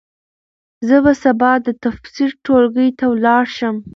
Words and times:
زه 0.87 0.97
به 1.03 1.13
سبا 1.23 1.51
د 1.65 1.67
تفسیر 1.83 2.29
ټولګي 2.43 2.89
ته 2.99 3.05
ولاړ 3.13 3.43
شم. 3.57 3.75